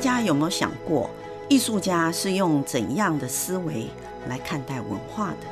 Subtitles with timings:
[0.00, 1.10] 大家有没有想过，
[1.50, 3.86] 艺术家是用怎样的思维
[4.28, 5.46] 来看待文化的？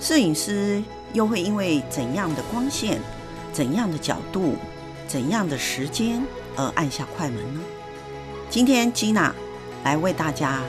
[0.00, 0.82] 摄影师
[1.12, 2.98] 又会因为怎样的光线、
[3.52, 4.54] 怎样的角度、
[5.06, 6.24] 怎样的时间
[6.56, 7.60] 而按下快门呢？
[8.48, 9.34] 今天吉娜
[9.84, 10.62] 来为大家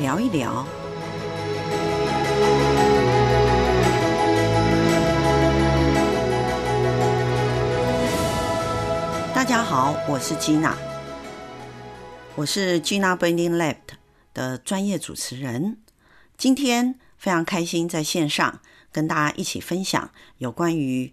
[0.00, 0.66] 聊一聊。
[9.32, 10.76] 大家好，我是吉娜，
[12.40, 13.76] 我是 Gina Branding Lab
[14.32, 15.76] 的专业主持人。
[16.38, 21.12] 今天非常开心在线上跟大家一起分享有关于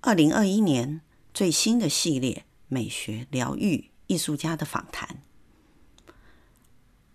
[0.00, 1.02] 二零二一年
[1.34, 5.18] 最新的系列美学疗愈艺术家的访谈。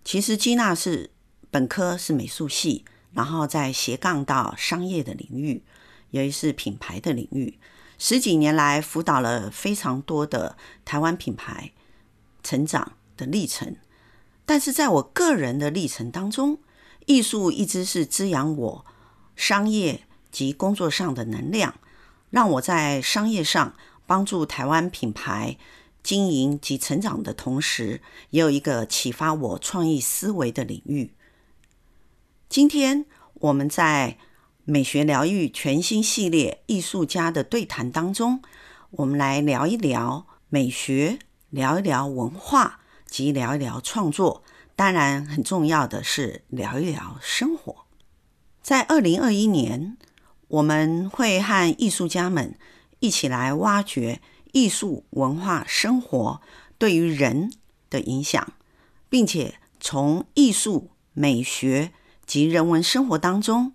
[0.03, 1.09] 其实吉娜是
[1.49, 5.63] 本科是美术系，然后在斜杠到商业的领域，
[6.11, 7.57] 尤其是品牌的领域。
[7.97, 10.55] 十几年来，辅导了非常多的
[10.85, 11.71] 台湾品牌
[12.43, 13.75] 成长的历程。
[14.45, 16.59] 但是在我个人的历程当中，
[17.05, 18.85] 艺术一直是滋养我
[19.35, 21.75] 商业及工作上的能量，
[22.29, 23.75] 让我在商业上
[24.07, 25.57] 帮助台湾品牌
[26.01, 31.13] 经营及成长的同时，也有一个启发我创意思维的领域。
[32.47, 34.17] 今天我们在
[34.65, 38.41] 美学疗愈全新系列艺术家的对谈当中，
[38.91, 42.78] 我们来聊一聊美学，聊一聊文化，
[43.09, 44.43] 及聊一聊创作。
[44.75, 47.85] 当然，很重要的是聊一聊生活。
[48.61, 49.97] 在二零二一年，
[50.47, 52.57] 我们会和艺术家们
[52.99, 54.21] 一起来挖掘
[54.53, 56.41] 艺术、文化、生活
[56.77, 57.51] 对于人
[57.89, 58.53] 的影响，
[59.09, 61.91] 并且从艺术、美学
[62.25, 63.73] 及人文生活当中。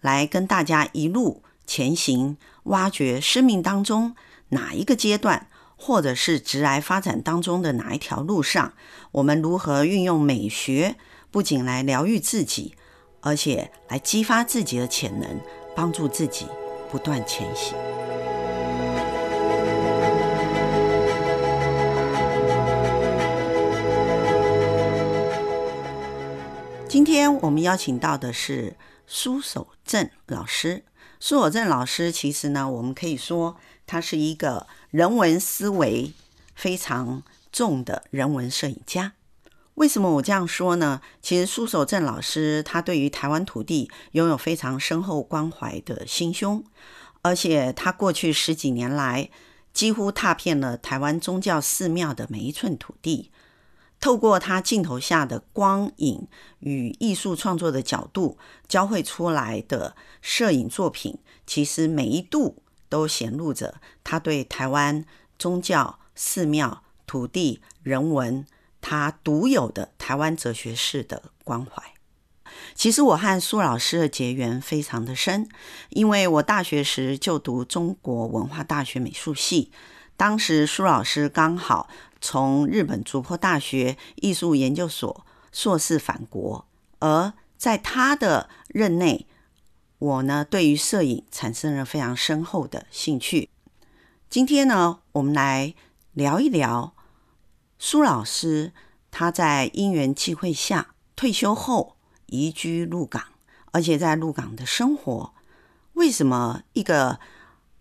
[0.00, 4.14] 来跟大家一路前行，挖掘生命当中
[4.50, 8.74] 哪一个阶段，或者是直癌发展当中的哪一条路上，
[9.12, 10.96] 我们如何运用美学，
[11.30, 12.74] 不仅来疗愈自己，
[13.20, 15.40] 而且来激发自己的潜能，
[15.74, 16.46] 帮助自己
[16.90, 17.74] 不断前行。
[26.88, 28.76] 今天我们邀请到的是。
[29.06, 30.82] 苏守正老师，
[31.26, 36.12] 苏守正老师其实呢，我们可以说他是一个人文思维
[36.54, 39.14] 非常重的人文摄影家。
[39.76, 41.00] 为什么我这样说呢？
[41.22, 46.62] 其实苏守正老师他对于台湾土地拥有非常深厚关怀的心胸，
[47.22, 49.30] 而且他过去十几年来
[49.72, 53.30] 几乎踏遍了台湾宗教寺庙的每一寸土地。
[54.04, 56.28] 透过他镜头下的光影
[56.58, 58.36] 与艺术创作的角度
[58.68, 61.16] 交汇出来的摄影作品，
[61.46, 65.06] 其实每一度都显露着他对台湾
[65.38, 68.44] 宗教、寺庙、土地、人文，
[68.82, 71.82] 他独有的台湾哲学式的关怀。
[72.74, 75.48] 其实我和苏老师的结缘非常的深，
[75.88, 79.72] 因为我大学时就读中国文化大学美术系，
[80.16, 81.88] 当时苏老师刚好。
[82.26, 86.66] 从日本筑波大学艺术研究所硕士返国，
[86.98, 89.26] 而在他的任内，
[89.98, 93.50] 我呢对于摄影产生了非常深厚的兴趣。
[94.30, 95.74] 今天呢，我们来
[96.14, 96.94] 聊一聊
[97.78, 98.72] 苏老师
[99.10, 103.22] 他在因缘际会下退休后移居鹿港，
[103.72, 105.34] 而且在鹿港的生活，
[105.92, 107.20] 为什么一个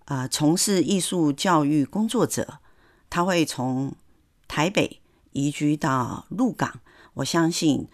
[0.06, 2.60] 呃从事艺术教育工作者
[3.10, 3.94] 他会从
[4.48, 5.00] 台北
[5.32, 6.80] 移居到鹿港，
[7.16, 7.88] 我相信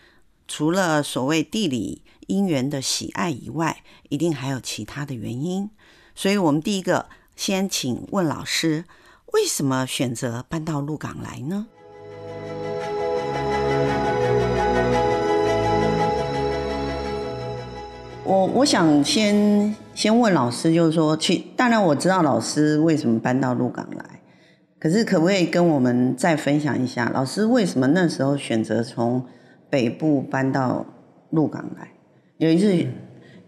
[0.48, 5.69] 除了所谓地理因缘的喜爱以外，一定还有其他的原因。
[6.16, 8.86] 所以，我们第一个先请问老师，
[9.33, 11.68] 为什么选择搬到鹿港来呢？
[18.30, 24.06] 我我想先先问老师，就是说，去当然我知道老师为什么搬到鹿港来。
[24.80, 29.26] 可是，可不可以跟我们再分享一下，老师为什么那时候选择从
[29.68, 30.86] 北部搬到
[31.31, 31.88] 鹿港来？
[32.38, 32.86] 有一次，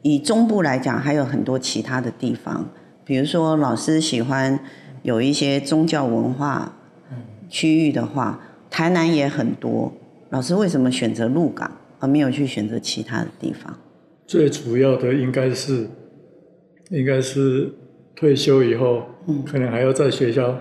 [0.01, 2.67] 以中部来讲，还有很多其他的地方，
[3.05, 4.59] 比如说老师喜欢
[5.03, 6.73] 有一些宗教文化
[7.47, 8.39] 区域的话，
[8.71, 9.93] 台南也很多。
[10.31, 11.69] 老师为什么选择鹿港，
[11.99, 13.77] 而没有去选择其他的地方？
[14.31, 15.85] 最主要的应该是，
[16.89, 17.69] 应该是
[18.15, 19.03] 退休以后，
[19.45, 20.57] 可能还要在学校。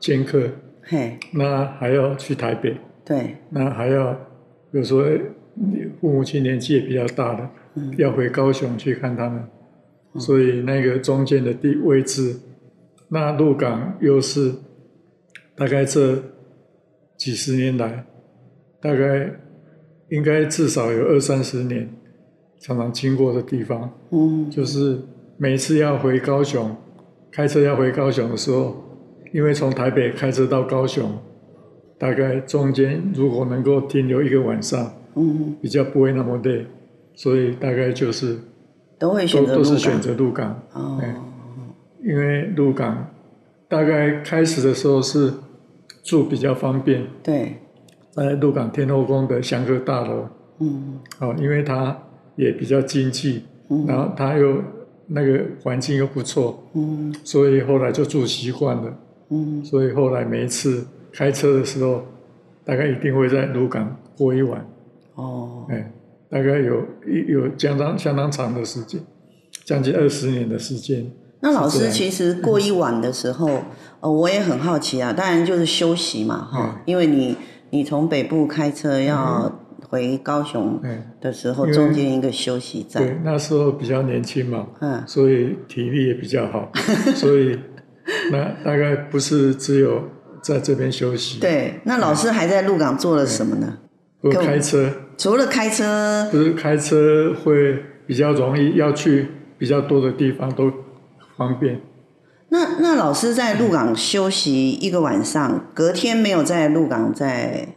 [0.00, 0.42] 兼课，
[0.82, 4.12] 嘿，那还要去台北，对，那还要，
[4.72, 5.04] 比如说
[6.00, 9.44] 父母亲年纪也比较大了，嗯，要回高雄去看他们，
[10.12, 12.34] 嗯，所以那个中间的地位置，
[13.10, 14.52] 那鹿港又是
[15.54, 16.20] 大概这
[17.16, 18.04] 几十年来
[18.80, 19.30] 大概
[20.08, 21.88] 应该至少有二三十年，
[22.62, 23.90] 常常经过的地方。
[24.10, 24.98] 嗯，就是
[25.36, 26.74] 每次要回高雄，
[27.30, 28.74] 开车要回高雄的时候，
[29.34, 31.10] 因为从台北开车到高雄，
[31.98, 36.66] 大概中间如果能够停留一个晚上，嗯，比较不会那么累，
[37.14, 38.38] 所以大概就是
[38.98, 40.62] 都会选择都，都是选择鹿港。
[40.72, 41.00] 哦，
[42.02, 43.08] 因为鹿港
[43.68, 45.32] 大概开始的时候是
[46.02, 47.04] 住比较方便。
[47.22, 47.56] 对。
[48.10, 50.28] 在鹿港天后宫的祥和大楼，
[50.60, 51.96] 嗯，哦，因为它
[52.36, 54.62] 也比较经济，嗯，然后他又
[55.06, 58.98] 那个环境又不错，嗯，所以后来就住习惯了，
[59.30, 62.02] 嗯，所以后来每一次开车的时候，
[62.64, 64.66] 大概一定会在鹿港过一晚，
[65.14, 65.92] 哦，哎，
[66.30, 66.82] 大概有
[67.28, 69.00] 有相当相当长的时间，
[69.64, 71.10] 将近二十年的时间。
[71.40, 73.62] 那老师其实过一晚的时候，嗯，
[74.00, 77.36] 呃，我也很好奇啊，当然就是休息嘛，哈，嗯，因为你。
[77.74, 79.50] 你从北部开车要
[79.92, 80.80] 回高雄
[81.20, 83.02] 的时候，中间一个休息站。
[83.06, 86.72] 对，那时候比较年轻嘛，嗯，所以体力也比较好，
[87.14, 87.58] 所以
[88.30, 90.02] 那大概不是只有
[90.42, 91.38] 在这边休息。
[91.40, 93.80] 对，那老师还在鹿港做了什么呢？
[94.22, 94.90] 不开车。
[95.18, 99.26] 除了开车，不是开车会比较容易，要去
[99.58, 100.72] 比较多的地方都
[101.36, 101.82] 方便。
[102.48, 107.68] 那那老师在鹿港休息一个晚上，隔天没有在鹿港再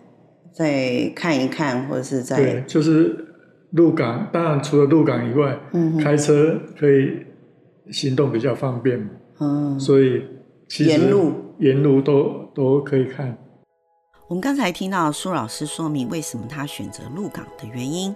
[0.55, 3.27] 再看一看，或者是在对，就是
[3.71, 4.29] 鹿港。
[4.31, 7.25] 当然除了鹿港以外，嗯，开车可以
[7.91, 9.09] 行动比较方便，
[9.39, 10.23] 嗯，所以
[10.69, 13.37] 其实沿路沿路都都可以看。
[14.29, 18.15] 我们刚才听到苏老师说明为什么他选择鹿港的原因，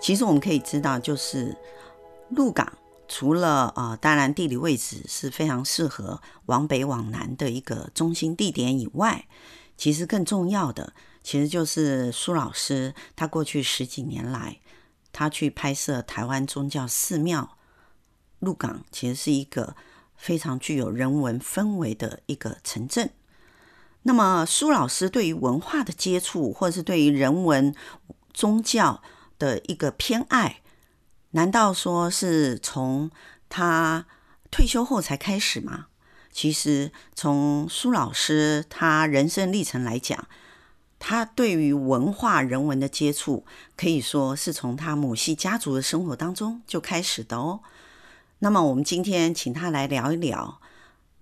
[0.00, 1.56] 其实我们可以知道，就是
[2.30, 2.72] 鹿港。
[3.08, 9.26] 除了呃，当然地理位置是非常适合往北往南的一个中心地点以外，
[9.76, 10.92] 其实更重要的，
[11.26, 14.60] 其实就是苏老师他过去十几年来，
[15.10, 17.58] 他去拍摄台湾宗教寺庙，
[18.38, 19.74] 鹿港其实是一个
[20.14, 23.10] 非常具有人文氛围的一个城镇。
[24.04, 27.74] 那么苏老师对于文化的接触，或者是对于人文
[28.32, 29.02] 宗教
[29.36, 30.62] 的一个偏爱。
[31.32, 33.10] 难道说是从
[33.48, 34.06] 他
[34.52, 35.88] 退休后才开始吗？
[36.30, 40.28] 其实从苏老师他人生历程来讲，
[41.08, 43.44] 他对于文化人文的接触，
[43.76, 47.60] 可以说是从他母系家族的生活当中就开始的哦。
[48.40, 50.60] 那么我们今天请他来聊一聊，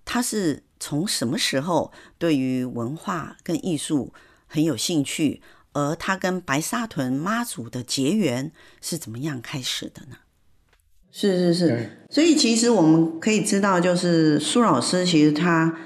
[0.03, 4.11] 他是从什么时候对于文化跟艺术
[4.47, 5.43] 很有兴趣？
[5.73, 8.51] 而他跟白沙屯妈祖的结缘
[8.81, 10.15] 是怎么样开始的呢？
[11.11, 15.77] 是是是，所以其实我们可以知道，就是苏老师其实他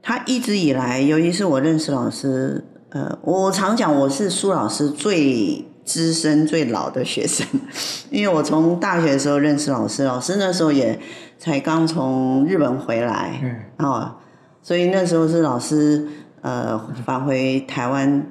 [0.00, 2.64] 他一直以来，尤其是我认识老师，
[2.94, 7.44] 呃，我常讲我是苏老师最资深、最老的学生，
[8.08, 10.96] 因为我从大学的时候认识老师，老师那时候也
[11.36, 14.12] 才刚从日本回来，嗯，哦，
[14.62, 16.06] 所以那时候是老师
[16.40, 18.24] 呃返回台湾。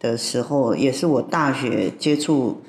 [0.00, 2.62] 的时候，也是我大学接触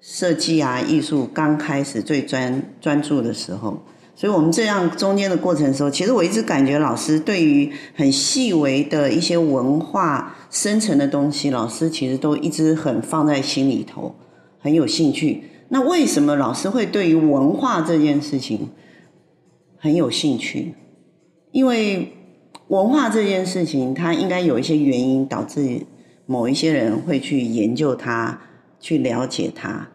[0.00, 14.14] 设计啊、艺术刚开始最专专注的时候，所以我们这样中间的过程的时候，其实我一直感觉老师对于很细微的一些文化深层的东西，老师其实都一直很放在心里头，
[14.58, 15.44] 很有兴趣。
[15.68, 18.68] 那为什么老师会对于文化这件事情
[19.78, 20.74] 很有兴趣？
[21.50, 22.12] 因为
[22.68, 25.86] 文化这件事情，它应该有一些原因导致。
[26.24, 28.40] 某一些人会去研究它，
[28.80, 29.88] 去了解它。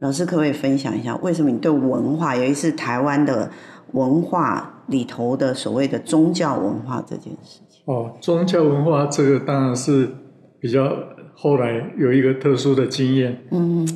[0.00, 3.50] 老师可不可以分享一下，为什么你对文化，尤其是台湾的
[3.92, 7.82] 文化里头的所谓的宗教文化这件事情？
[7.86, 10.08] 哦，宗教文化这个当然是
[10.60, 10.96] 比较
[11.34, 13.86] 后来有一个特殊的经验，嗯，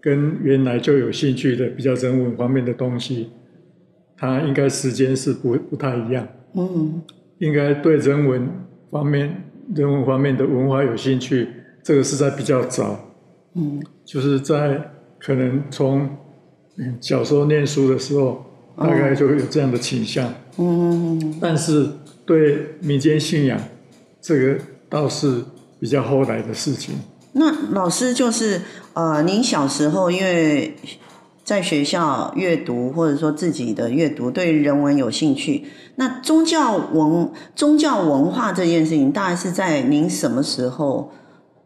[0.00, 3.30] 跟原来就有兴趣的比较人文方面的东西，
[4.16, 7.02] 它应该时间是不不太一样，嗯，
[7.38, 8.48] 应该对人文
[8.90, 9.44] 方面。
[9.74, 11.46] 人文方面的文化有兴趣，
[11.82, 12.98] 这个是在比较早，
[13.54, 14.80] 嗯，就是在
[15.28, 16.08] 可能从
[17.02, 18.46] 小时候念书的时候，
[18.78, 21.86] 大概就会有这样的倾向，嗯，但是
[22.24, 23.60] 对民间信仰，
[24.22, 24.58] 这个
[24.88, 25.44] 倒是
[25.78, 26.94] 比较后来的事情。
[27.32, 28.62] 那老师就是
[28.94, 30.74] 呃，您小时候因为。
[31.44, 35.64] 在学校阅读，或者说自己的阅读，对人文有兴趣。
[35.94, 41.10] 那宗教文宗教文化这件事情，大概是在您什么时候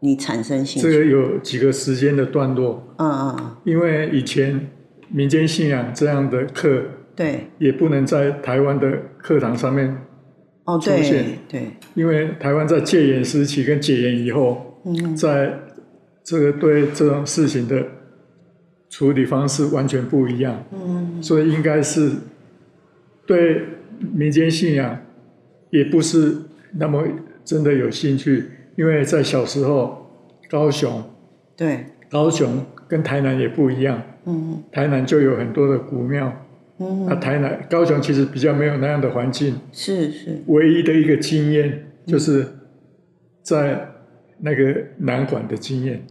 [0.03, 0.91] 你产生兴趣？
[0.91, 2.93] 这个有几个时间的段落。
[2.97, 3.55] 嗯嗯。
[3.63, 4.67] 因为以前
[5.07, 6.83] 民间信仰这样的课，
[7.15, 9.95] 对，也不能在台湾的课堂上面
[10.65, 11.23] 哦出现。
[11.47, 11.61] 对。
[11.61, 15.57] 对，因为台湾在戒严时期跟解严以后，嗯，在
[16.21, 17.81] 这个对这种事情的
[18.89, 22.11] 处理方式完全不一样，嗯，所以应该是
[23.25, 23.61] 对
[24.13, 24.99] 民间信仰
[25.69, 26.35] 也不是
[26.77, 27.07] 那么
[27.45, 28.43] 真的有兴趣，
[28.75, 30.09] 因为在小时候
[30.49, 31.03] 高雄，
[31.55, 36.31] 对，高雄跟台南也不一样，嗯，台南就有很多的古庙。
[36.79, 40.41] 嗯，那台南、高雄其实比较没有那样的环境，是是。
[40.47, 42.45] 唯一的一个经验就是
[43.43, 43.89] 在
[44.39, 46.03] 那个南管的经验，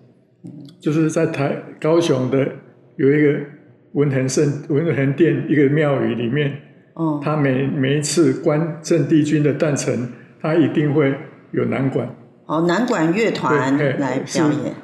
[0.45, 0.50] 嗯、
[0.81, 2.49] 就是在台高雄的
[2.97, 3.40] 有一个
[3.95, 6.52] 文衡圣文衡殿一个庙宇里面，
[6.95, 10.09] 哦，他每每一次关圣帝君的诞辰，
[10.40, 11.12] 他一定会
[11.50, 12.09] 有南管，
[12.47, 14.75] 哦，南管乐团来表演。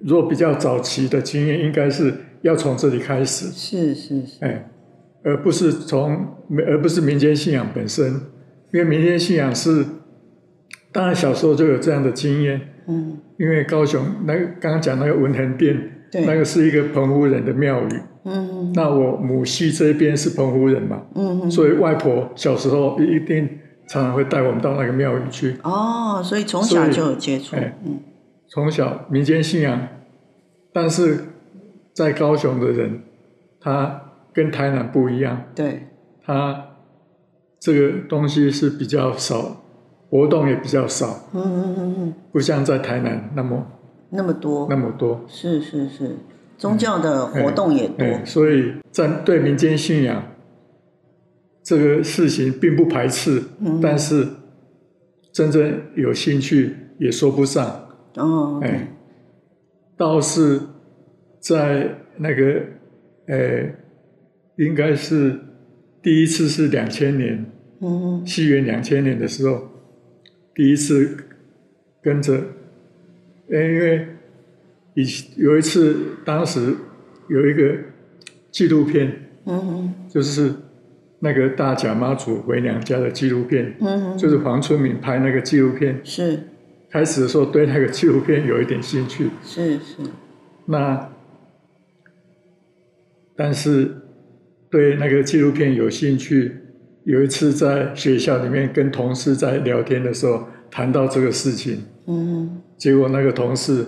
[0.00, 2.14] 如果比较早期的经验，应该是。
[2.42, 4.68] 要从这里开始，是是是，哎，
[5.22, 6.26] 而不是从，
[6.66, 8.04] 而不是民间信仰本身，
[8.72, 9.86] 因为民间信仰是，
[10.90, 23.48] 当然小时候就有这样的经验，嗯，因为高雄那个刚刚讲那个文衡殿，对，那个是一个澎湖人的庙宇，嗯，那我母系这边是澎湖人嘛，嗯，所以外婆小时候一定
[23.86, 28.00] 常常会带我们到那个庙宇去，哦，所以从小就有接触，哎，嗯，
[28.48, 29.88] 从小民间信仰，
[30.72, 31.24] 但是。
[31.94, 33.02] 在高雄的人，
[33.60, 34.00] 他
[34.32, 35.42] 跟台南不一样。
[35.54, 35.88] 对，
[36.24, 36.68] 他
[37.60, 39.62] 这个东西是比较少，
[40.08, 41.28] 活动也比较少。
[41.34, 43.66] 嗯嗯嗯嗯，不像在台南那么
[44.08, 45.20] 那么多那么多。
[45.28, 46.16] 是是是，
[46.56, 48.06] 宗教的活动也多。
[48.06, 50.22] 嗯，所以在对民间信仰
[51.62, 54.26] 这个事情并不排斥，嗯，但是
[55.32, 57.88] 真正有兴趣也说不上。
[58.16, 58.88] 哦，哎，
[59.96, 60.60] 倒是。
[61.44, 62.62] 在那个，
[63.26, 63.68] 呃，
[64.58, 65.36] 应该是
[66.00, 67.44] 第一次是两千年，
[67.80, 69.68] 嗯，西元两千年的时候，
[70.54, 71.16] 第一次
[72.00, 72.34] 跟着，
[73.48, 74.06] 因为
[74.94, 75.04] 以
[75.36, 76.76] 有一次，当时
[77.28, 77.76] 有一个
[78.52, 79.12] 纪录片，
[79.46, 80.54] 嗯，就是
[81.24, 86.40] 那个大甲妈祖回娘家的纪录片，嗯，就是黄春明拍那个纪录片，是，
[86.90, 89.96] 开始的时候对那个纪录片有一点兴趣，是是，
[90.66, 91.08] 那。
[93.34, 93.90] 但是
[94.70, 96.54] 对那个纪录片有兴趣，
[97.04, 103.86] 有一次在学校里面跟同事在聊天的时候谈到这个事情，嗯，结果那个同事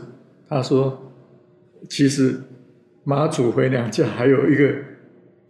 [0.49, 1.12] 他说，
[1.91, 2.41] 其实
[3.05, 4.75] 妈祖回娘家还有一个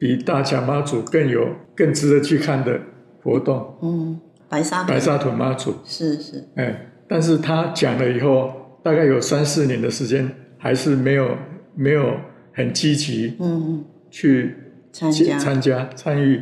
[0.04, 2.78] 比大甲妈祖更有更值得去看的
[3.22, 4.20] 活动，嗯，
[4.50, 11.34] 白沙白沙屯妈祖是是，哎，但是他讲了以后，大概有三四年的时间，还是没有
[11.74, 12.18] 没有
[12.52, 13.82] 很积极，嗯。
[14.10, 14.54] 去
[14.92, 15.38] 参加。
[15.38, 16.38] 参加参与，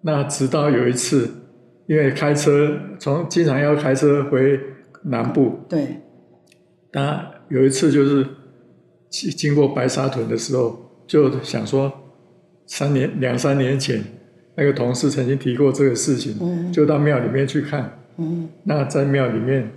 [0.00, 1.28] 那直到有一次，
[1.86, 4.58] 因为开车从经常要开车回
[5.02, 6.00] 南部，对，
[6.92, 8.26] 那有一次就是
[9.10, 11.92] 经经过白沙屯的时候，就想说，
[12.70, 14.00] 三年两三年前
[14.54, 19.68] 那个同事曾经提过这个事情，嗯，就到庙里面去看，嗯，那在庙里面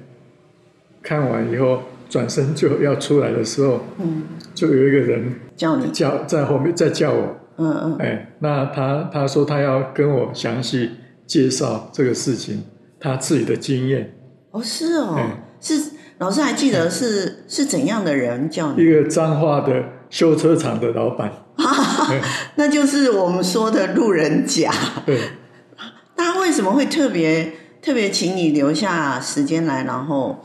[1.01, 1.81] 看完以后。
[2.09, 4.21] 转身就要出来的时候，嗯，
[4.53, 10.91] 就有一个人叫你叫在后面在叫我，嗯嗯，哎，那他他说他要跟我详细
[11.25, 12.61] 介绍这个事情，
[12.99, 14.13] 他自己的经验。
[14.51, 15.27] 哦，是哦，
[15.59, 15.73] 是
[16.19, 18.83] 老师还记得是是怎样的人叫你？
[18.83, 21.33] 一个彰化的修车厂的老板，
[22.55, 24.71] 那就是我们说的路人甲。
[25.05, 25.19] 对，
[26.15, 30.37] 他为什么会特别特别请你留下时间来，然后？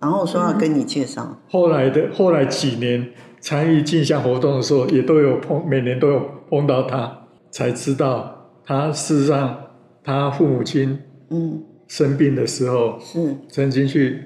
[0.00, 1.40] 然后说要跟你介绍。
[1.48, 7.20] 后来的后来几年参与进香活动的时候，也都有碰，每年都有碰到他，
[7.52, 9.56] 才知道他事实上
[10.02, 10.98] 他父母亲
[11.30, 14.24] 嗯生病的时候是曾经去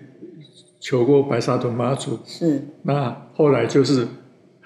[0.81, 4.09] 求过白沙屯妈祖是，那后来就是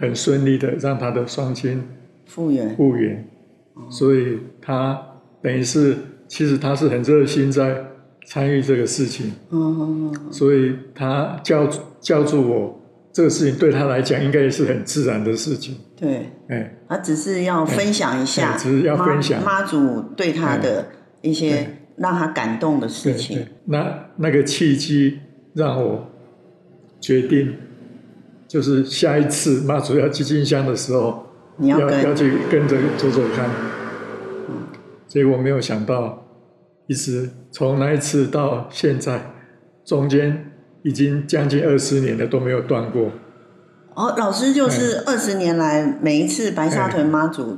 [0.00, 1.80] 很顺利的让他的双亲
[2.26, 2.74] 复原。
[2.74, 3.28] 复原，
[3.88, 5.00] 所以他
[5.40, 7.84] 等于是其实他是很热心在。
[8.26, 11.66] 参与这个事情，嗯，所以他叫
[12.00, 12.80] 叫住我，
[13.12, 15.74] 这个事情对他来讲应该也是很自然的事情。
[15.96, 19.42] 对，哎，他只是要分享一下，只是要分享。
[19.42, 20.86] 妈祖对他的
[21.22, 21.66] 一些
[21.96, 23.44] 让他感动的事情。
[23.64, 25.18] 那那个契机
[25.54, 26.06] 让我
[27.00, 27.52] 决定，
[28.50, 31.24] 就是下一次妈祖要去进香的时候，
[31.56, 33.48] 你要要，要去跟着走走看。
[34.48, 34.66] 嗯，
[35.06, 36.26] 结果没有想到。
[36.88, 39.30] 一直从那一次到现在，
[39.84, 40.50] 中间
[40.82, 43.12] 已经将近二十年了，都没有断过。
[43.94, 47.56] 哦，老师就是二十年来、哎、每一次白沙屯妈祖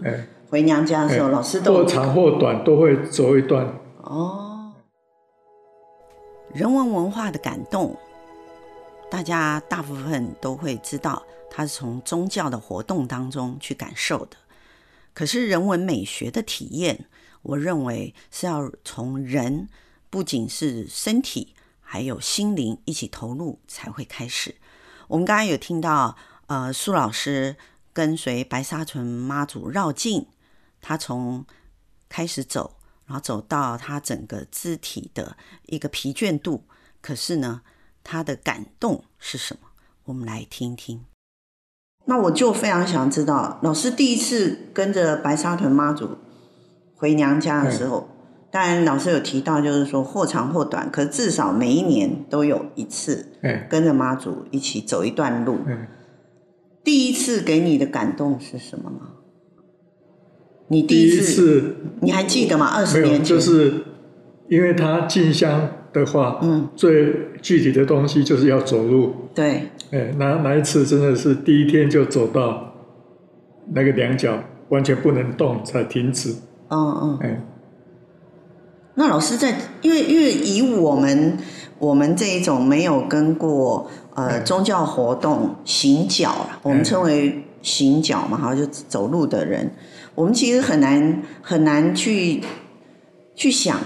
[0.50, 3.66] 回娘家的时候，哎、老师都或长或短都会走一段。
[4.02, 4.74] 哦。
[6.52, 7.96] 人文文化的感动，
[9.12, 14.38] 大家大部分都会知道，它是从宗教的活动当中去感受的。
[15.12, 17.04] 可是人文美学的体验，
[17.42, 19.68] 我认为是要从人，
[20.08, 24.54] 不仅是身体，还有心灵一起投入才会开始。
[25.08, 26.16] 我们刚刚有听到，
[26.46, 27.54] 呃，苏老师
[27.92, 30.26] 跟随白沙屯妈祖绕境，
[30.80, 31.44] 他从
[32.08, 36.64] 开始走，然后走到他整个肢体的一个疲倦度，
[37.02, 37.60] 可是呢，
[38.02, 39.68] 他的感动是什么？
[40.04, 41.00] 我们来听听。
[42.04, 46.18] 那我就非常想知道，老师第一次跟着白沙屯妈祖
[46.96, 48.08] 回娘家的时候，
[48.50, 53.28] 当然老师有提到，就是说或长或短，可是至少每一年都有一次，
[53.70, 55.60] 跟着妈祖一起走一段路。
[56.82, 59.10] 第一次给你的感动是什么吗？
[60.66, 62.66] 你第一次，你还记得吗？
[62.66, 63.84] 二十年前，就是
[64.48, 69.14] 因为他进香的话，嗯，最具体的东西就是要走路。
[69.34, 72.72] 对，哎，那那一次真的是第一天就走到
[73.72, 74.38] 那个两脚
[74.70, 76.34] 完全不能动才停止。
[76.70, 77.40] 嗯嗯，哎，
[78.94, 81.36] 那老师在，因为因为以我们
[81.78, 89.70] 我们这一种没有跟过呃宗教活动行脚，我们称为行脚嘛，好像就走路的人，
[90.14, 92.40] 我们其实很难很难去
[93.34, 93.78] 去想。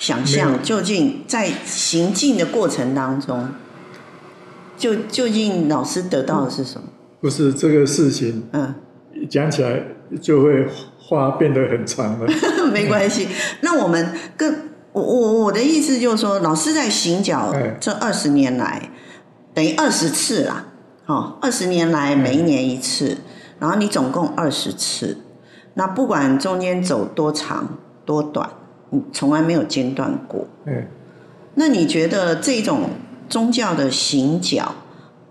[0.00, 3.50] 想象究竟在行进的过程当中，
[4.78, 6.86] 就究竟老师得到的是什么？
[7.20, 8.74] 不是这个事情，嗯，
[9.28, 9.78] 讲起来
[10.18, 10.66] 就会
[10.98, 12.26] 话变得很长了。
[12.72, 13.28] 没关系，
[13.60, 18.90] 那我们跟我我我的意思就是说，老师在行脚这二十年来，
[19.52, 20.64] 等于二十次啦，
[21.04, 23.18] 哦，二十年来每一年一次，
[23.58, 25.18] 然后你总共二十次，
[25.74, 28.48] 那不管中间走多长多短。
[28.90, 30.46] 你从来没有间断过。
[30.66, 30.84] 嗯，
[31.54, 32.90] 那你觉得这种
[33.28, 34.74] 宗教的行脚，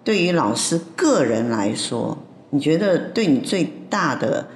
[0.03, 2.17] 对于老师个人来说，
[2.51, 4.47] 你觉得对你最大的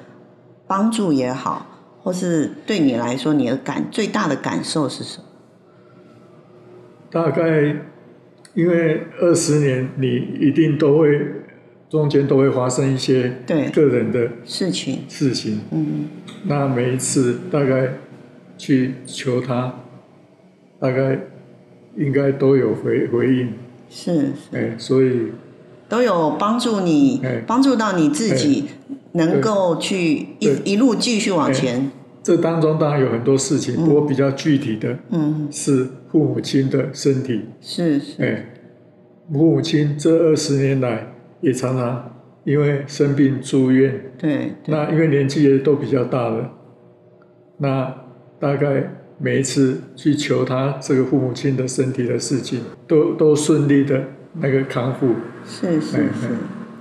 [0.65, 1.65] 帮助也好，
[2.01, 5.25] 或是对你来说，你的感最大的感受是什么？
[7.11, 7.75] 大概
[8.53, 11.19] 因为二十年，你一定都会
[11.89, 15.59] 中间都会发生一些对个人的事情事情。
[15.71, 16.07] 嗯，
[16.45, 17.93] 那每一次大概。
[18.63, 19.75] 去求他，
[20.79, 21.19] 大概
[21.97, 23.49] 应该都有回回应，
[23.89, 25.33] 是，是，哎，所以
[25.89, 28.63] 都有帮助你，帮助到你自己，
[29.11, 31.91] 能够去一一路继续往前。
[32.23, 38.45] 这当中当然有很多事情，不过比较具体的，嗯，是父母亲的身体，是是，哎，
[39.29, 41.05] 父母亲这二十年来
[41.41, 42.13] 也常常
[42.45, 46.49] 因为生病住院，对，那因为年纪也都比较大了，
[47.57, 48.02] 那。
[48.43, 48.83] 大概
[49.19, 54.03] 每一次去求他这个父母亲的身体的事情，都都顺利的
[54.33, 55.15] 那个康复。
[55.47, 56.27] 是是是，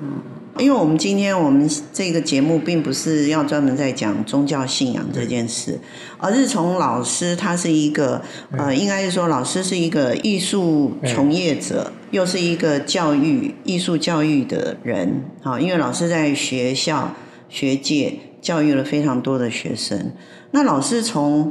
[0.03, 0.21] 嗯，
[0.59, 5.79] 因为我们今天我们这个节目并不是要专门在讲宗教信仰这件事，
[6.19, 8.21] 而是从老师他是一个
[8.51, 15.23] 呃，应该是说老师是一个艺术从业者，又是一个教育艺术教育的人。
[15.43, 17.15] 好，因为老师在学校
[17.49, 20.13] 学界教育了非常多的学生。
[20.51, 21.51] 那老师从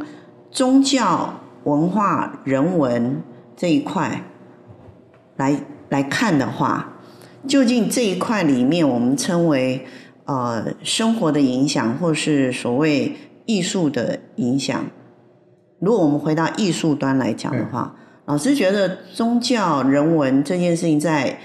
[0.52, 3.24] 宗教、文化、人文
[3.56, 4.24] 这一块
[5.38, 6.94] 来来看的话，
[7.48, 9.88] 究竟这一块里面我们称为
[10.26, 14.86] 呃生活的影响，或是所谓艺术的影响？
[15.80, 21.40] 如果我们回到艺术端来讲的话，老师觉得宗教、人文这件事情在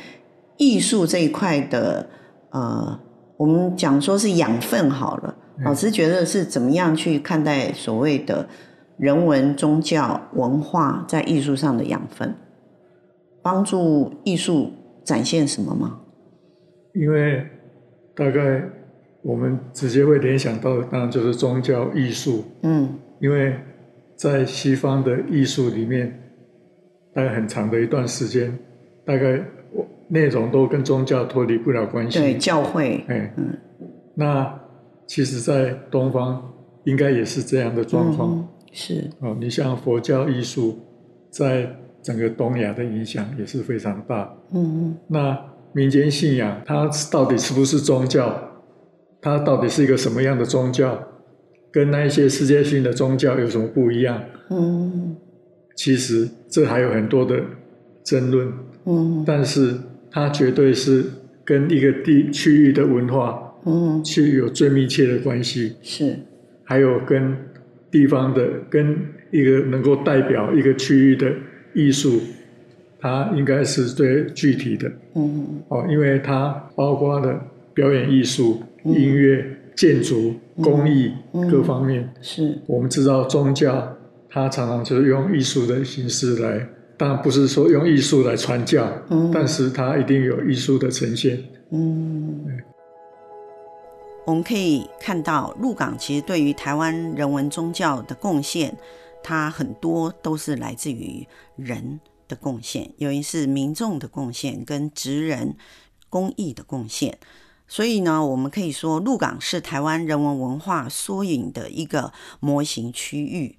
[0.59, 2.09] 艺术这一块的
[2.51, 2.99] 呃，
[3.37, 5.37] 我们讲说是养分好了。
[5.65, 8.47] 老师觉得是怎么样去看待所谓的
[8.99, 12.35] 人文、宗教、文化在艺术上的养分，
[13.43, 14.71] 帮助艺术
[15.05, 16.01] 展现什么吗？
[16.93, 17.47] 因为
[18.15, 18.63] 大概
[19.23, 22.45] 我们直接会联想到的，当然就是宗教艺术。
[22.63, 22.89] 嗯，
[23.21, 23.59] 因为
[24.15, 26.19] 在西方的艺术里面，
[27.15, 28.59] 大概很长的一段时间，
[29.05, 29.43] 大概
[30.09, 32.19] 内容都跟宗教脱离不了关系。
[32.19, 33.05] 对，教会。
[33.09, 33.59] 哎，嗯，
[34.15, 34.61] 那。
[35.09, 38.29] 其实，在东方应该也是这样的状况。
[38.39, 40.81] 嗯、是哦，你像佛教艺术，
[41.31, 44.35] 在整个东亚的影响也是非常大。
[44.53, 44.97] 嗯嗯。
[45.07, 45.39] 那
[45.73, 48.37] 民间信仰，它到底是不是宗教？
[49.21, 50.99] 它到底是一个什么样的宗教？
[51.71, 54.21] 跟那一些世界性的宗教有什么不一样？
[54.51, 55.15] 嗯。
[55.77, 57.41] 其实这还有很多的
[58.03, 58.53] 争论。
[58.87, 59.23] 嗯。
[59.25, 59.77] 但是
[60.17, 61.05] 它绝对是
[61.45, 63.39] 跟一个地区域的文化。
[63.67, 66.17] 嗯，去有最密切的关系是，
[66.65, 67.37] 还有跟
[67.91, 68.97] 地方的，跟
[69.31, 71.31] 一个能够代表一个区域的
[71.75, 72.19] 艺术，
[72.99, 74.91] 它应该是最具体的。
[75.17, 77.39] 嗯哦，因为它包括了
[77.75, 81.11] 表演艺术、音乐、建筑、工艺
[81.51, 82.09] 各方面。
[82.23, 82.57] 是。
[82.67, 83.99] 我们知道宗教，
[84.31, 86.69] 它常常就是用艺术的形式来，
[86.99, 91.43] 当然不是说用艺术来传教，嗯，但是它一定有艺术的呈现。
[91.71, 92.63] 嗯。
[94.25, 98.77] 我们可以看到，鹿港其实对于台湾人文宗教的贡献，
[99.23, 105.55] 它很多都是来自于人的贡献，尤其是民众的贡献跟职人
[106.09, 107.17] 公益的贡献。
[107.69, 113.57] 所以呢，我们可以说，鹿港是台湾人文文化缩影的一个模型区域。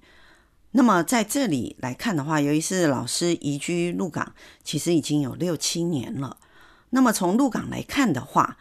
[0.72, 6.36] 那么在这里来看的话，由于是老师移居鹿港，其实已经有六七年了。
[6.90, 8.56] 那么从鹿港来看的话，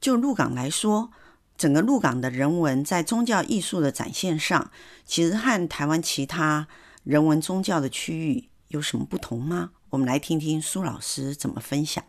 [0.00, 1.10] 就鹿港来说，
[1.56, 4.70] 整个鹿港的人文在宗教艺术的展现上，
[5.04, 6.66] 其实和台湾其他
[7.04, 9.70] 人文宗教的区域有什么不同吗？
[9.90, 12.02] 我们来听听苏老师怎么分享。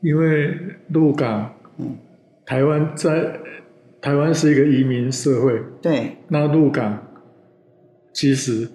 [0.00, 0.56] 因为
[0.88, 1.96] 鹿港，嗯，
[2.46, 3.38] 台湾在
[4.00, 6.16] 台湾是一个移民社会，对。
[6.28, 7.07] 那鹿港
[8.18, 8.68] 其实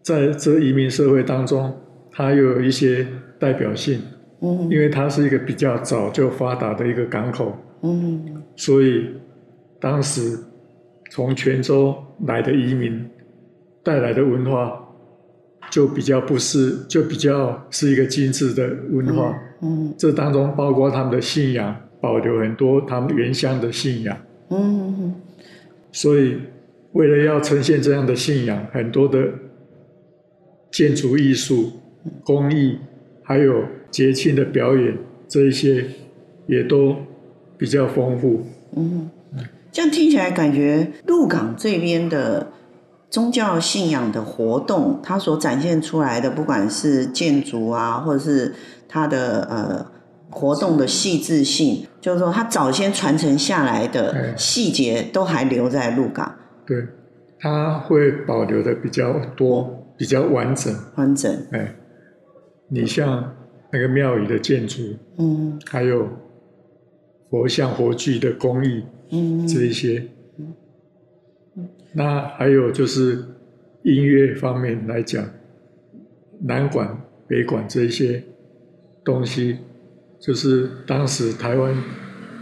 [0.00, 1.70] 在这移民社会当中，
[2.10, 3.06] 它又有一些
[3.38, 4.00] 代表性，
[4.40, 7.54] 嗯，因为它是一个比较早就发达的一个港口。
[7.82, 9.10] 嗯，所以
[9.78, 10.38] 当时
[11.10, 11.94] 从泉州
[12.26, 13.06] 来的移民
[13.84, 14.82] 带来的文化，
[15.70, 19.38] 就比较不是，就比较是一个精致的文化。
[19.60, 24.16] 嗯，这当中包括他们的信仰，保留很多他们原乡的信仰。
[24.48, 25.14] 嗯，
[25.92, 26.38] 所以
[26.96, 29.18] 为了要呈现这样的信仰，很多的
[30.70, 31.72] 建筑艺术、
[32.24, 32.78] 工艺，
[33.22, 34.96] 还有节庆的表演，
[35.28, 35.84] 这一些
[36.46, 36.96] 也都。
[37.58, 38.42] 比较丰富，
[38.76, 39.08] 嗯，
[39.72, 42.52] 这样听起来感觉鹿港这边的
[43.08, 48.52] 宗教信仰的活动，它所展现出来的，不管是建筑啊，或者是
[48.86, 49.86] 它的呃
[50.28, 56.30] 活动的细致性，就是说它早先传承下来的细节都还留在鹿港。
[56.66, 56.84] 对，
[57.38, 60.74] 它会保留的比较多，比较完整。
[60.96, 61.32] 完整。
[61.52, 61.74] 哎，
[62.68, 63.34] 你像
[63.72, 64.82] 那个庙宇的建筑，
[65.18, 66.08] 嗯，还有。
[67.28, 70.06] 佛像、佛具的工艺，嗯，这一些，
[70.38, 70.54] 嗯，
[71.56, 73.18] 嗯，那还有就是
[73.82, 75.28] 音乐方面来讲，
[76.42, 78.22] 南管、北管这一些
[79.04, 79.58] 东西，
[80.20, 81.74] 就是当时台湾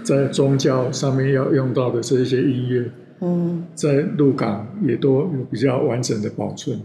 [0.04, 2.84] 在宗教上面要用到的这一些音乐，
[3.20, 6.80] 嗯，在鹿港也都有比较完整的保存。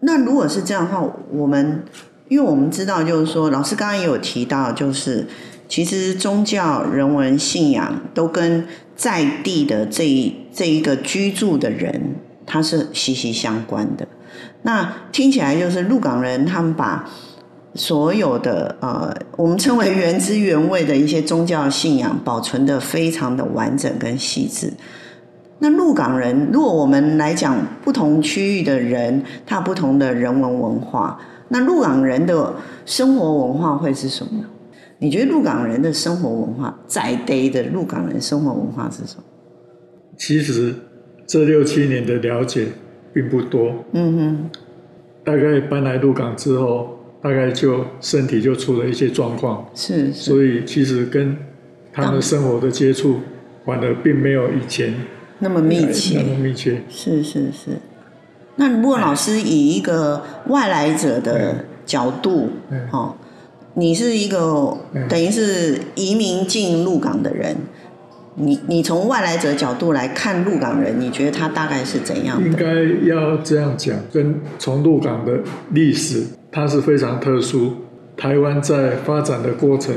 [0.00, 1.82] 那如果是这样的话，我们
[2.28, 5.26] 因为我们知道，就是说，老师刚刚也有提到，就是。
[5.66, 14.06] 其实宗教、人文、信仰都跟在地的这一这一个居住的人，他是息息相关的。
[14.62, 17.08] 那听起来就是鹿港人，他们把
[17.74, 24.70] 所有的呃，我们称为原汁原味的一些宗教信仰，保存的非常的完整跟细致。
[25.58, 34.44] 那鹿港人，如果我们来讲不同区域的人，他不同的人文文化，那鹿港人的生活文化会是什么？
[34.98, 39.22] 你觉得鹿港人的生活文化，在地的鹿港人生活文化是什么？
[40.16, 40.74] 其实
[41.26, 42.66] 这六七年的了解
[43.12, 43.72] 并不多。
[43.92, 44.50] 嗯哼。
[45.24, 49.64] 大概搬来鹿港之后，大概就身体就出了一些状况。
[49.74, 50.12] 是，是。
[50.12, 51.36] 所以其实跟
[51.92, 53.20] 他们生活的接触，
[53.64, 54.92] 反而并没有以前
[55.44, 56.20] 那么密切。
[56.20, 56.82] 那么密切。
[56.90, 57.78] 是是是。
[58.56, 62.48] 那如果老师以一个外来者的角度，
[62.90, 63.14] 哦。
[63.76, 64.76] 你是一个
[65.08, 67.56] 等于是移民进鹿港的人，
[68.36, 72.48] 你你从外来者角度来看鹿港人，你觉得他大概是怎样的？
[72.48, 72.64] 应该
[73.08, 75.40] 要这样讲，跟从鹿港的
[75.72, 77.72] 历史，它是非常特殊。
[78.16, 79.92] 台湾在发展的过程，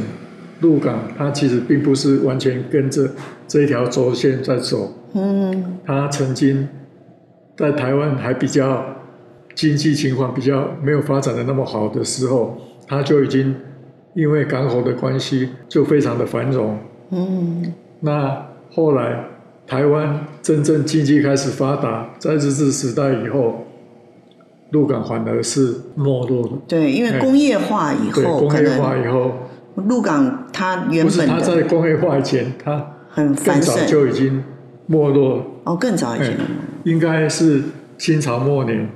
[0.62, 3.12] 鹿港它其实并不是完全跟着
[3.48, 4.92] 这一条轴线在走。
[5.14, 6.68] 嗯，他曾经
[7.56, 8.84] 在台湾还比较
[9.56, 13.56] 经济情况比较没有发展的那么好的时候，他就已经。
[14.14, 16.76] 因为港口的关系，就非常的繁荣。
[17.12, 19.24] 嗯，那后来
[19.68, 23.68] 台湾真正经济开始发达，在日治时代以后，
[24.72, 26.54] 鹿港反而是没落的。
[26.68, 29.34] 对，因为工业化以后，工业化以后，
[29.76, 34.44] 鹿港它原本它在工业化以前，它很更早就已经
[34.88, 35.46] 没落。
[35.64, 36.36] 哦，更早以前，
[36.84, 37.62] 应该是
[37.98, 38.90] 清朝末年，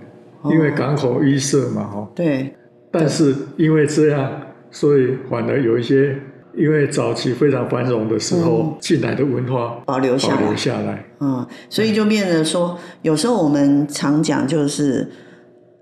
[0.46, 2.10] 因为港口淤塞嘛，哈。
[2.16, 2.56] 对。
[2.90, 4.32] 但是因为这样。
[4.74, 6.16] 所以反而有一些，
[6.56, 11.06] 因为早期非常繁荣的时候进来的文化保留下来，保留下来。
[11.20, 15.12] 嗯，所以就变得说，有时候我们常讲，就是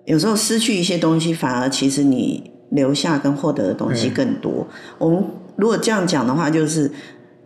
[0.05, 4.67] 有时候失去一些东西，反而其实你留下跟获得的东西更多。
[4.71, 5.23] 嗯、我们
[5.55, 6.89] 如果这样讲的话，就是。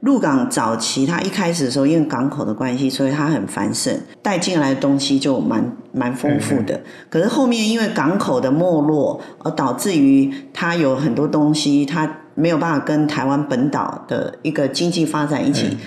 [0.03, 6.81] 鹿港早期，它一开始的时候，因为港口的关系，所以它很繁盛，带进来的东西就蛮蛮丰富的。
[7.09, 15.77] 可是后面因为港口的没落，而导致于它有很多东西，它没有办法跟台湾本岛的一个经济发展一起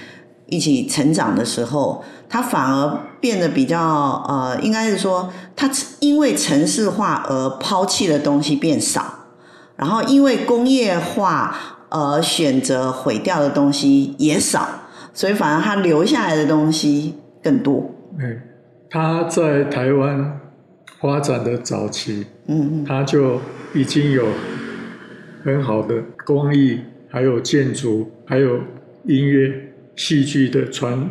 [0.47, 3.79] 一起成长的时候，它反而变得比较
[4.27, 9.05] 呃，应该是说，它因为城市化而抛弃的东西变少，
[9.77, 11.55] 然后因为工业化。
[11.97, 17.95] 而选择毁掉的东西也少，所以反而他留下来的东西更多。
[18.19, 18.41] 嗯，
[18.89, 20.41] 他在台湾
[21.01, 23.41] 发展的早期，嗯嗯，他就
[23.75, 24.27] 已经有
[25.45, 28.59] 很好的工艺，还有建筑，还有
[29.05, 29.53] 音乐、
[29.95, 31.09] 戏剧的传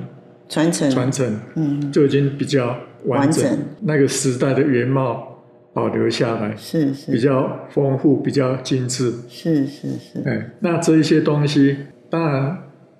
[0.49, 5.31] 传承传承，嗯，就已经比较完整，完整那个时代的原貌。
[5.75, 10.21] 保留下来是是比较丰富，比较精致，是是是。
[10.25, 11.75] 哎，那这一些东西，
[12.09, 12.57] 当然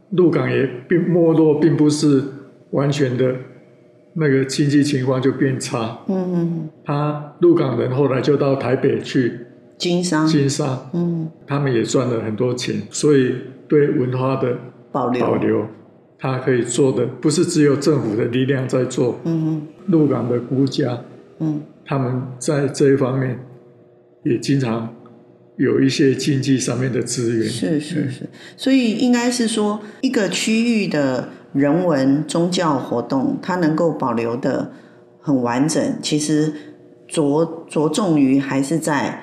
[0.09, 2.21] 鹿港也并没落，并不是
[2.71, 3.33] 完全的，
[4.15, 5.99] 那个经济情况就变差。
[6.09, 6.69] 嗯嗯。
[6.83, 9.31] 他鹿港人后来就到台北去
[9.77, 10.89] 经商，经商。
[10.93, 11.31] 嗯。
[11.47, 13.35] 他们也赚了很多钱，所以
[13.69, 14.53] 对文化的
[14.91, 15.65] 保留，保留，
[16.19, 19.17] 他可以做的不是只有政府的力量在做。
[19.23, 19.61] 嗯嗯。
[19.88, 20.99] 鹿港的孤家。
[21.39, 21.61] 嗯。
[21.85, 23.39] 他们在这一方面
[24.23, 24.93] 也经常
[25.57, 34.71] 有一些经济上面的资源，是是是，所以应该是说，一个区域的人文宗教活动，它能够保留的
[35.21, 36.51] 很完整，其实
[37.07, 39.21] 着着重于还是在。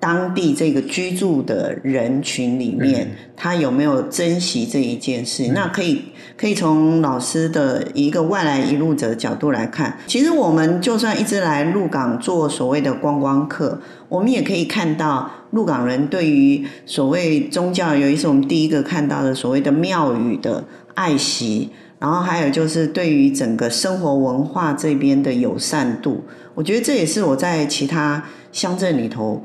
[0.00, 5.46] 当地这个居住的人群里面，嗯、他有没有珍惜这一件事？
[5.46, 6.02] 嗯、那可以
[6.38, 29.44] 可以从老师的一个外来移入者的角度来看，其实我们就算一直来鹿港做所谓的观光客，我们也可以看到鹿港人对于所谓宗教，尤其是我们第一个看到的所谓的庙宇的爱惜，然后还有就是对于整个生活文化这边的友善度，我觉得这也是我在其他乡镇里头。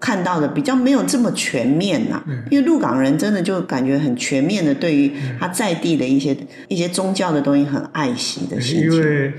[0.00, 8.90] 看到的比较没有这么全面呐、啊，嗯、因为鹿港人真的就感觉很全面的，对于他在地的一些、嗯、一些宗教的东西很爱惜的心情。
[8.90, 9.32] 因为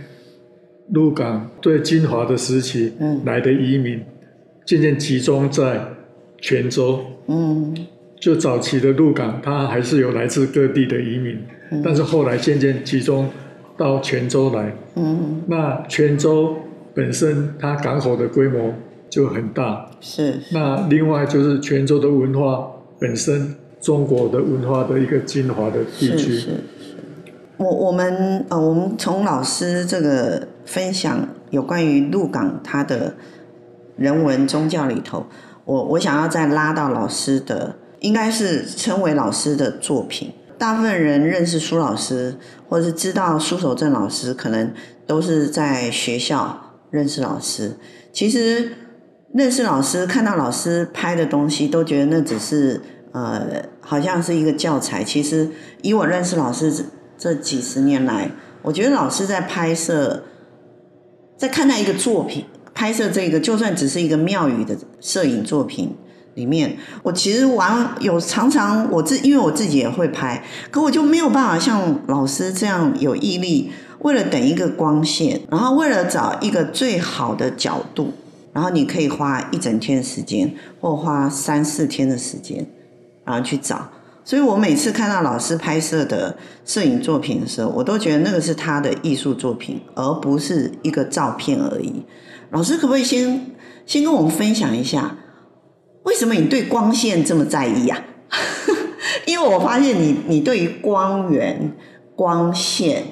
[0.91, 2.93] 鹿港对金华的时期
[3.23, 4.01] 来的移民，
[4.65, 5.79] 渐渐集中在
[6.41, 6.99] 泉州。
[7.27, 7.73] 嗯，
[8.19, 11.37] 就早期的鹿港，它还是有来自各地的移民，
[11.71, 13.29] 嗯、但是后来渐渐集中
[13.77, 14.73] 到泉州来。
[14.95, 16.57] 嗯，那泉州
[16.93, 18.73] 本身它港口的规模。
[19.09, 26.17] 就很大，是，那另外就是泉州的文化本身，中国的文化的一个精华的地区。
[26.17, 26.47] 是是是。
[27.57, 33.15] 我我们呃，我们从老师这个分享有关于鹿港它的
[33.97, 35.25] 人文宗教里头，
[35.65, 40.31] 我我想要再拉到老师的，应该是称为老师的作品。
[40.59, 42.35] 大部分人认识苏老师，
[42.67, 44.71] 或者是知道苏守正老师，可能
[45.07, 47.75] 都是在学校认识老师。
[48.13, 48.71] 其实。
[49.31, 55.03] 认识老师，看到老师拍的东西，都觉得那只是呃，好像是一个教材。
[55.03, 55.47] 其实
[55.83, 58.31] 以我认识老师这几十年来，
[58.63, 60.23] 我觉得老师在拍摄，
[61.37, 65.95] 在看待一个作品，拍摄这个就算只是一个庙宇的摄影作品
[66.33, 78.11] 里面，我其实玩有常常我自因为我自己也会拍，可我就没有办法像老师这样有毅力，为了等一个光线，然后为了找一个最好的角度。
[78.53, 82.65] 然后你可以花一整天的时间，或花三四天的时间，
[83.23, 83.89] 然后去找。
[84.23, 92.05] 所以我每次看到老师拍摄的摄影作品的时候，我都觉得那个是他的艺术作品，而不是一个照片而已。
[92.51, 93.47] 老师可不可以先
[93.85, 95.17] 先跟我们分享一下，
[96.03, 98.03] 为什么你对光线这么在意啊？
[99.25, 101.73] 因为我发现你你对于光源、
[102.15, 103.03] 光线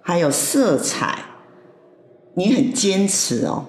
[0.00, 1.16] 还有色彩，
[2.34, 3.66] 你很坚持哦。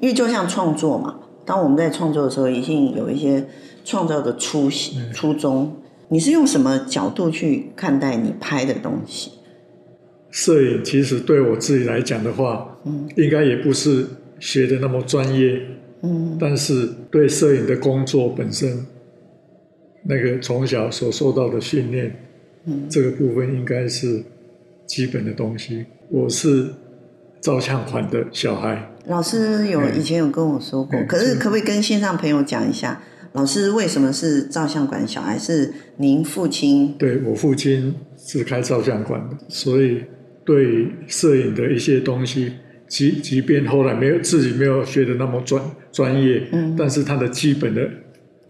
[0.00, 3.46] 因为就像创作嘛，当我们在创作的时候，一定有一些
[3.84, 5.76] 创造的初心、初衷。
[6.10, 9.32] 你是用什么角度去看待你拍的东西？
[10.30, 14.06] 摄影其实对我自己来讲的话，嗯，应该也不是
[14.38, 15.60] 学的那么专业，
[16.02, 18.86] 嗯，但是对摄影的工作本身，
[20.04, 22.14] 那个从小所受到的训练，
[22.66, 24.22] 嗯，这个部分应该是
[24.86, 25.84] 基本的东西。
[26.10, 26.68] 我是
[27.40, 28.90] 照相馆的小孩。
[29.08, 33.00] 老师有以前有跟我说过，可是可不可以跟线上朋友讲一下，
[33.32, 35.38] 老师为什么是照相馆小孩？
[35.38, 36.94] 是您父亲？
[36.98, 40.02] 对，我父亲是开照相馆的，所以
[40.44, 42.52] 对摄影的一些东西
[42.86, 47.88] 即即便后来没有自己没有学的那么专专业，嗯，但是他的基本的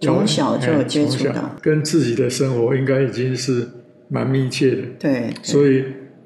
[0.00, 3.66] 从小就有接触到，跟自己的生活应该已经是
[4.08, 5.84] 蛮密切的，对，所以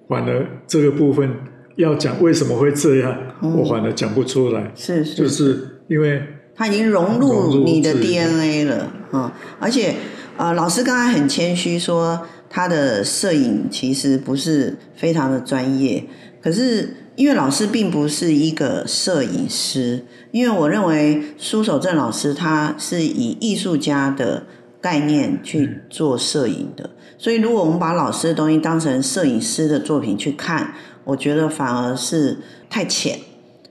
[0.08, 1.30] 反而这个部分
[1.76, 6.22] 要讲为什么会这样，嗯、我反而讲不出来，是是，就是因为
[6.54, 9.94] 他已经融入你的 DNA 了，嗯，而且
[10.37, 16.04] 呃，老师刚才很谦虚说他的摄影其实不是非常的专业，
[16.42, 16.96] 可是。
[17.14, 24.42] 因为老师并不是一个摄影师，因为我认为苏守正老师他是以艺术家的
[24.80, 30.72] 概念去做摄影的，所以如果我们把老师的东西当成摄影师的作品去看，
[31.04, 32.38] 我觉得反而是
[32.70, 33.18] 太浅。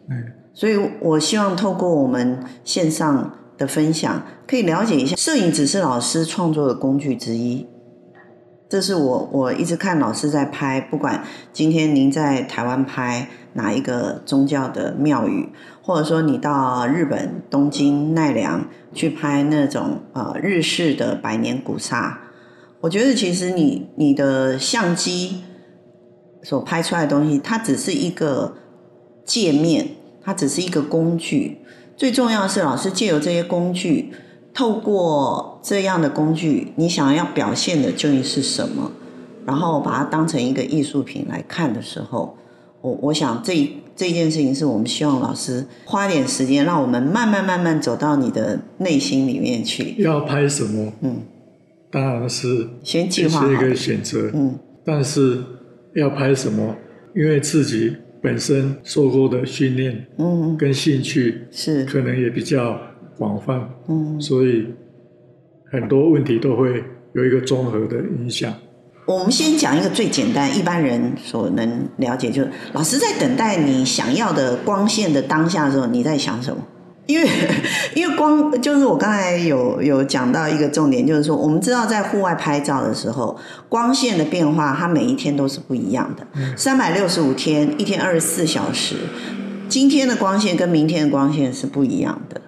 [0.09, 7.67] 嗯，所以我希望透过我们线上的分享，可以了解一下，摄影只是老师创作的工具之一。
[8.67, 15.49] 这是我我一直看老师在拍，不管今天您在台湾拍哪一个宗教的庙宇，
[15.81, 22.17] 或者说你到日本东京奈良去拍那种呃日式的百年古刹，
[22.79, 25.43] 我觉得其实你你的相机
[26.43, 28.53] 所拍出来的东西，它只是一个
[29.25, 29.87] 界面，
[30.23, 31.57] 它只是一个工具，
[31.95, 34.11] 最重要的是老师借由这些工具。
[34.53, 38.91] 透过这样的工具，你想要表现的究竟是什么？
[39.45, 42.35] 然后把它当成一个艺术品来看的时候，
[42.81, 49.95] 我我想这这件事情是我们希望老师花点时间，让我们慢慢慢慢走到你的内心里面去。
[49.97, 50.91] 要拍什么？
[50.99, 51.21] 嗯，
[51.89, 54.29] 当然是先计划是一个选择。
[54.33, 55.41] 嗯，但是
[55.95, 56.75] 要拍什么？
[57.15, 62.79] 因为自己本身受过的训练，嗯，跟兴趣是可能也比较。
[63.17, 64.65] 广泛，嗯，所以
[65.71, 68.51] 很多问题都会有一个综合的影响。
[69.05, 76.65] 我们先讲一个最简单，一般人所能了解，就是老师在等待你想要的光线的当下的时候，你在想什么？
[77.07, 77.29] 因为
[77.95, 83.37] 因为光就是我刚才有有讲到一个重点，就是说我们知道在户外拍照的时候，
[83.67, 88.95] 光线的变化它每一天都是不一样的，三百六十五天，一天二十四小时，
[89.67, 92.39] 今天的光线跟明天的光线是不一样的。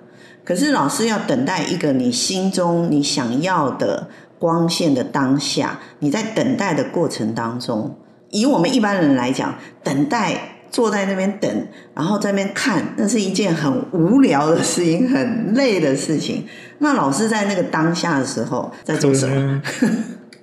[0.45, 7.95] 可是老师要等待一个你心中你想要的光线的当下，你在等待的过程当中，
[8.29, 16.43] 以我们一般人来讲，等待坐在那边等，然后在那边看，那是一件很无聊的事情，很累的事情。
[16.79, 19.61] 那老师在那个当下的时候在做什么？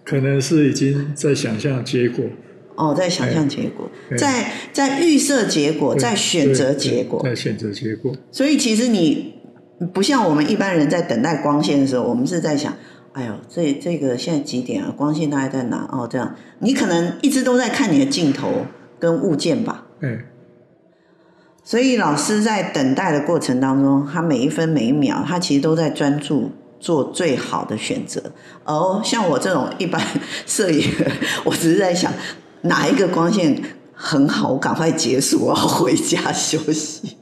[0.04, 2.24] 可能，是已经在想象结果。
[2.76, 8.14] 哦，在想象结果，在在预设结果，在选择结果，在选择结果。
[8.32, 9.34] 所以其实你。
[9.94, 12.70] 不像我们一般人在等待光线的时候，我们是在想，
[13.14, 14.92] 哎呦，这这个现在几点啊？
[14.94, 15.88] 光线大概在哪？
[15.90, 18.66] 哦，这样，你可能一直都在看你的镜头
[18.98, 19.86] 跟物件吧。
[20.00, 20.18] 嗯。
[21.62, 28.20] 所以老师在等待的过程当中，他每一分每一秒，他其实都在专注做最好的选择。
[28.64, 30.00] 而像我这种一般
[30.46, 30.90] 摄影，
[31.44, 32.12] 我只是在想
[32.62, 37.16] 哪一个光线很好，我赶快结束，我要回家休息。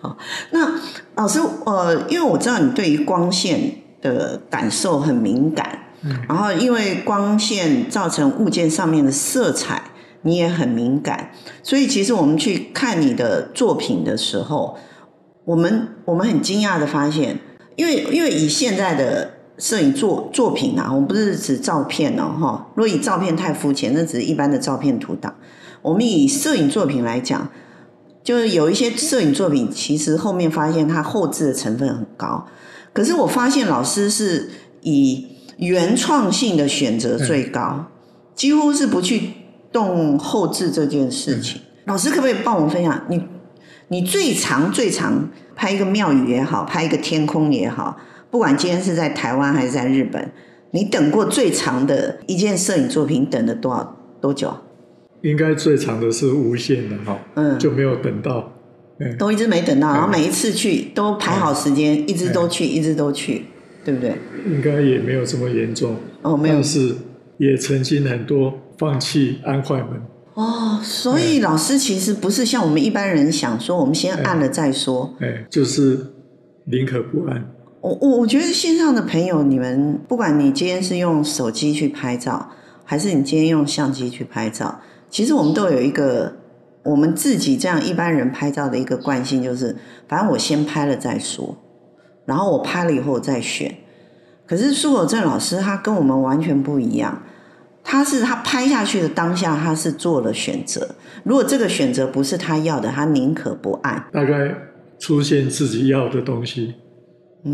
[0.00, 0.16] 好，
[0.52, 0.78] 那
[1.16, 5.66] 老师，呃，因为我知道你对于光线的感受很敏感，
[6.02, 9.82] 嗯，然后因为光线造成物件上面的色彩，
[10.22, 11.30] 你也很敏感，
[11.62, 14.76] 所以其实我们去看你的作品的时候，
[15.44, 17.38] 我们我们很惊讶的发现，
[17.76, 25.34] 因为因为以现在的摄影作作品啊，我们不是指照片哦，哈，如果以照片太肤浅，那只是一般的照片图档，
[25.82, 27.48] 我们以摄影作品来讲。
[28.22, 32.46] 就是有一些摄影作品，其实后面发现它后置的成分很高，
[32.92, 34.50] 可是我发现老师是
[34.82, 37.86] 以原创性的选择最高，
[38.34, 39.30] 几乎是不去
[39.72, 41.60] 动后置这件事情。
[41.86, 43.22] 老师可不可以帮我们分享，你
[43.88, 47.96] 你最长最长拍一个庙宇也好，拍一个天空也好，
[48.30, 50.30] 不管今天是在台湾还是在日本，
[50.70, 54.54] 你等过最长的一件摄影作品等了多少多久？
[55.22, 58.52] 应该最长的是无限的哈，嗯，就没有等到，
[59.00, 63.46] 嗯，都一直没等到，然后每一次去都排好时间，嗯，一直都去，一直都去，
[63.84, 64.14] 对不对？
[64.46, 66.94] 应该也没有这么严重哦，没有，但是
[67.38, 69.88] 也曾经很多放弃按快门
[70.32, 76.14] 哦，所以老师其实不是像我们一般人想说，我们先按了再说，哎，就是
[76.64, 77.44] 宁可不按。
[77.82, 82.50] 我我我觉得线上的朋友，你们不管你今天是用手机去拍照，
[82.82, 84.80] 还是你今天用相机去拍照。
[85.10, 86.32] 其实我们都有一个
[86.82, 89.76] 我们自己这样一般人拍照的一个惯性，就是
[90.08, 91.54] 反正我先拍了再说，
[92.24, 93.76] 然后我拍了以后再选。
[94.46, 97.22] 可是苏守正老师他跟我们完全不一样，
[97.90, 100.94] 他是他拍下去的当下，他是做了选择。
[101.24, 104.04] 如果这个选择不是他要的，他宁可不按。
[104.12, 104.54] 大概
[105.00, 106.74] 出现自己要的东西，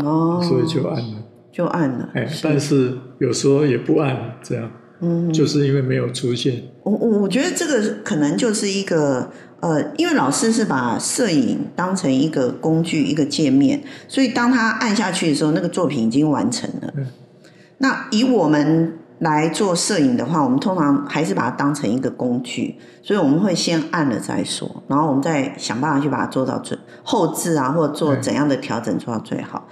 [0.03, 2.09] 哦，所以就按了，就按了。
[2.13, 4.71] 哎，但是有时候也不按，这样，
[5.01, 6.61] 嗯，就是因为没有出现。
[6.83, 9.31] 我我我觉得这个可能就是一个
[9.61, 16.93] 呃，因为老师是把摄影当成一个工具，一个界面，所以当他按下去的时候，那个作品已经完成了。
[16.95, 17.07] 嗯，
[17.79, 18.99] 那以我们。
[19.19, 29.67] 来做摄影的话，我们通常还是把它当成一个工具，所以我们会先按了再说，然后我们再想办法去把它做到最后置啊，或者做怎样的调整做到最好。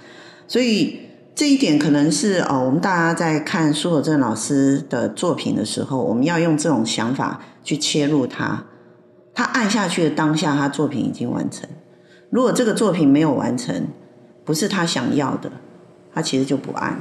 [0.48, 0.98] 所以
[1.34, 8.64] 这一点可能是哦，我们大家在看苏守正老师的作品的时候，我们要用这种想法去切入他。
[9.32, 11.68] 他按下去的当下，他作品已经完成。
[12.30, 13.86] 如果这个作品没有完成，
[14.44, 15.52] 不是他想要的，
[16.12, 16.98] 他其实就不按。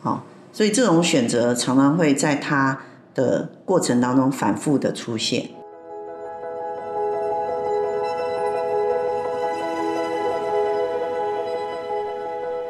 [0.00, 0.24] 好。
[0.52, 2.82] 所以这种选择常常会在他
[3.14, 5.50] 的过程当中反复的出现。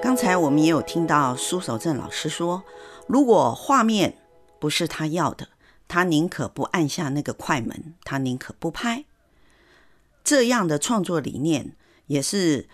[0.02, 2.62] 刚才我们也有听到苏守正老师说，
[3.06, 4.16] 如果画面
[4.58, 5.48] 不是他要的，
[5.86, 9.04] 他宁可不按下那个快门，他宁可不拍。
[10.24, 11.76] 这样的创作理念，
[12.06, 12.68] 也是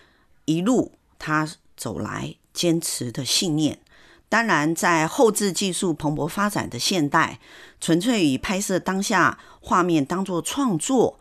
[0.46, 3.80] 一路他走来坚持的信念。
[4.28, 7.38] 当然，在后置技术蓬勃发展的现代，
[7.80, 11.20] 纯粹以拍摄当下画面当作创作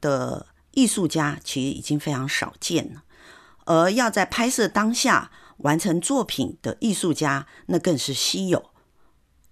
[0.00, 3.02] 的艺术家，其实已经非常少见了。
[3.66, 8.70] 而要在拍摄当下完成作品的艺术家，那更是稀有。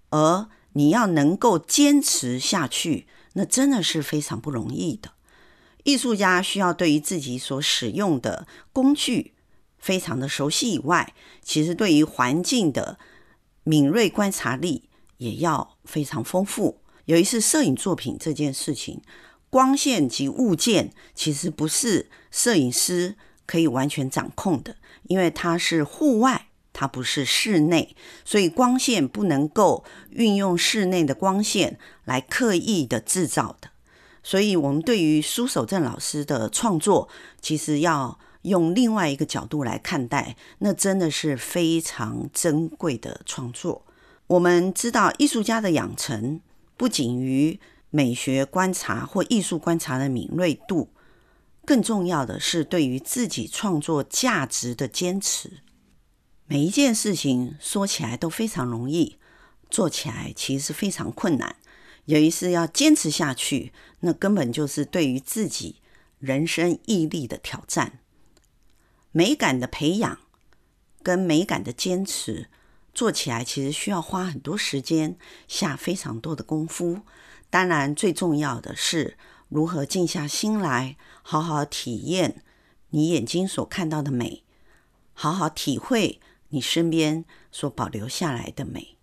[0.09, 5.11] 而你要能够坚持下去，那真的是非常不容易的。
[5.83, 9.33] 艺术家需要对于自己所使用的工具，
[9.79, 12.99] 非常的熟悉以外，其实对于环境的
[13.63, 16.81] 敏锐观察力也要非常丰富。
[17.05, 19.01] 有一次摄影作品这件事情，
[19.49, 23.15] 光线及物件其实不是摄影师
[23.45, 33.69] 可以完全掌控的，因为它是户外，它不是室内，所以光线不能够运用室内的光线来刻意的制造的。
[34.21, 37.09] 所以，我们对于苏守正老师的创作，
[37.41, 38.19] 其实要。
[38.43, 43.85] 用另外一个角度来看待，那真的是非常珍贵的创作。
[44.27, 46.39] 我们知道，艺术家的养成
[46.77, 47.59] 不仅于
[47.89, 50.89] 美学观察或艺术观察的敏锐度，
[51.65, 55.61] 更重要的是对于自己创作价值的坚持。
[56.45, 59.17] 每一件事情说起来都非常容易，
[59.69, 61.55] 做起来其实是非常困难。
[62.05, 65.75] 有一次要坚持下去，那根本就是对于自己
[66.17, 67.99] 人生毅力的挑战。
[69.11, 70.19] 美感的培养
[71.01, 72.47] 跟美感的坚持，
[72.93, 77.01] 做起来其实需要花很多时间，下非常多的功夫。
[77.49, 82.43] 当然，最重要的是如何静下心来，好好体验
[82.89, 84.43] 你眼睛所看到的美，
[85.13, 88.97] 好好体会你身边所保留下来的美。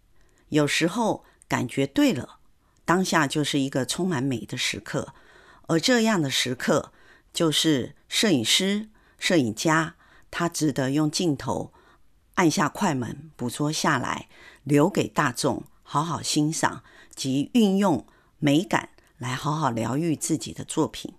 [0.50, 2.38] 有时候感觉对了，
[2.84, 5.12] 当下就是一个充满美的时刻，
[5.66, 6.92] 而这样的时刻
[7.32, 8.88] 就是摄影师、
[9.18, 9.95] 摄影家。
[10.38, 11.72] 他值得用镜头
[12.34, 14.28] 按下快门，捕捉下来，
[14.64, 16.82] 留给大众好好欣赏，
[17.14, 18.06] 及运用
[18.38, 21.14] 美感来好好疗愈自己的作品。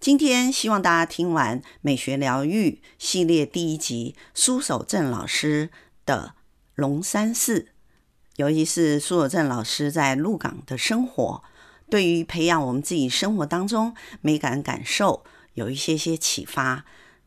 [0.00, 5.70] 今天希望大家听完美学疗愈系列第一集苏守正老师
[6.04, 6.34] 的
[6.74, 7.60] 《龙山寺》，
[8.34, 11.44] 尤其是苏守正老师在鹿港的生活，
[11.88, 15.24] 对于培养我们自己生活当中美感感受
[15.54, 16.84] 有一些些启发。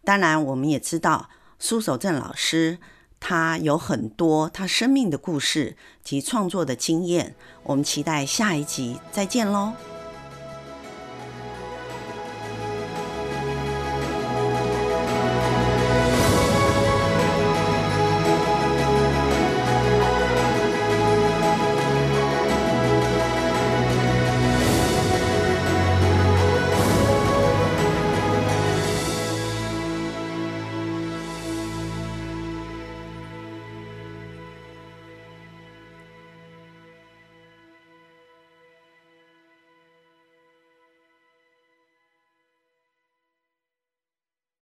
[0.10, 1.30] 当然，我们也知道
[1.60, 2.80] 苏守正老师，
[3.20, 7.36] 他有很多他生命的故事及创作的经验。
[7.62, 9.74] 我们期待下一集再见喽。